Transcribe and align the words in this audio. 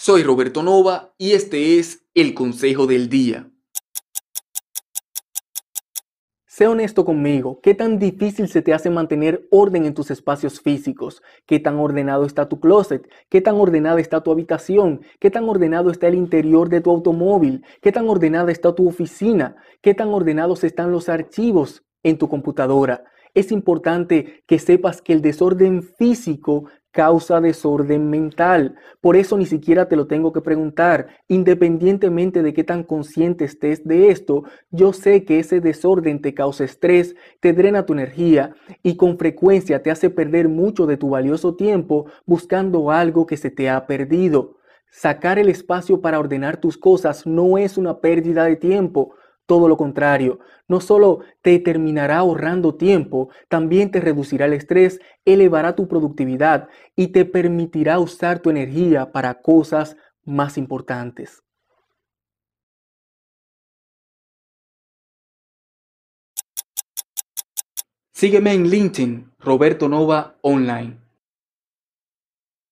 Soy 0.00 0.22
Roberto 0.22 0.62
Nova 0.62 1.12
y 1.18 1.32
este 1.32 1.80
es 1.80 2.06
el 2.14 2.32
Consejo 2.32 2.86
del 2.86 3.08
Día. 3.08 3.50
Sé 6.46 6.68
honesto 6.68 7.04
conmigo, 7.04 7.58
¿qué 7.60 7.74
tan 7.74 7.98
difícil 7.98 8.46
se 8.46 8.62
te 8.62 8.72
hace 8.72 8.90
mantener 8.90 9.48
orden 9.50 9.86
en 9.86 9.94
tus 9.94 10.12
espacios 10.12 10.60
físicos? 10.60 11.20
¿Qué 11.46 11.58
tan 11.58 11.80
ordenado 11.80 12.26
está 12.26 12.48
tu 12.48 12.60
closet? 12.60 13.10
¿Qué 13.28 13.40
tan 13.40 13.56
ordenada 13.56 14.00
está 14.00 14.22
tu 14.22 14.30
habitación? 14.30 15.00
¿Qué 15.18 15.32
tan 15.32 15.48
ordenado 15.48 15.90
está 15.90 16.06
el 16.06 16.14
interior 16.14 16.68
de 16.68 16.80
tu 16.80 16.90
automóvil? 16.90 17.64
¿Qué 17.82 17.90
tan 17.90 18.08
ordenada 18.08 18.52
está 18.52 18.72
tu 18.76 18.88
oficina? 18.88 19.56
¿Qué 19.82 19.94
tan 19.94 20.10
ordenados 20.10 20.62
están 20.62 20.92
los 20.92 21.08
archivos 21.08 21.82
en 22.04 22.18
tu 22.18 22.28
computadora? 22.28 23.02
Es 23.34 23.52
importante 23.52 24.42
que 24.46 24.58
sepas 24.58 25.02
que 25.02 25.12
el 25.12 25.22
desorden 25.22 25.82
físico 25.82 26.66
causa 26.90 27.40
desorden 27.40 28.10
mental. 28.10 28.74
Por 29.00 29.16
eso 29.16 29.36
ni 29.36 29.46
siquiera 29.46 29.88
te 29.88 29.96
lo 29.96 30.06
tengo 30.06 30.32
que 30.32 30.40
preguntar. 30.40 31.08
Independientemente 31.28 32.42
de 32.42 32.52
qué 32.52 32.64
tan 32.64 32.82
consciente 32.82 33.44
estés 33.44 33.86
de 33.86 34.10
esto, 34.10 34.44
yo 34.70 34.92
sé 34.92 35.24
que 35.24 35.38
ese 35.38 35.60
desorden 35.60 36.20
te 36.20 36.34
causa 36.34 36.64
estrés, 36.64 37.14
te 37.40 37.52
drena 37.52 37.86
tu 37.86 37.92
energía 37.92 38.54
y 38.82 38.96
con 38.96 39.18
frecuencia 39.18 39.82
te 39.82 39.90
hace 39.90 40.10
perder 40.10 40.48
mucho 40.48 40.86
de 40.86 40.96
tu 40.96 41.10
valioso 41.10 41.54
tiempo 41.54 42.06
buscando 42.26 42.90
algo 42.90 43.26
que 43.26 43.36
se 43.36 43.50
te 43.50 43.70
ha 43.70 43.86
perdido. 43.86 44.56
Sacar 44.90 45.38
el 45.38 45.50
espacio 45.50 46.00
para 46.00 46.18
ordenar 46.18 46.56
tus 46.56 46.78
cosas 46.78 47.26
no 47.26 47.58
es 47.58 47.76
una 47.76 48.00
pérdida 48.00 48.44
de 48.44 48.56
tiempo, 48.56 49.14
todo 49.48 49.66
lo 49.66 49.78
contrario, 49.78 50.40
no 50.68 50.80
solo 50.80 51.20
te 51.40 51.58
terminará 51.58 52.18
ahorrando 52.18 52.74
tiempo, 52.74 53.30
también 53.48 53.90
te 53.90 53.98
reducirá 53.98 54.44
el 54.44 54.52
estrés, 54.52 55.00
elevará 55.24 55.74
tu 55.74 55.88
productividad 55.88 56.68
y 56.94 57.08
te 57.08 57.24
permitirá 57.24 57.98
usar 57.98 58.40
tu 58.40 58.50
energía 58.50 59.10
para 59.10 59.40
cosas 59.40 59.96
más 60.22 60.58
importantes. 60.58 61.42
Sígueme 68.12 68.52
en 68.52 68.68
LinkedIn, 68.68 69.32
Roberto 69.38 69.88
Nova 69.88 70.36
Online. 70.42 71.07